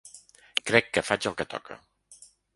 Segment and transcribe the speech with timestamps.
[0.69, 1.79] Crec que faig el que toca.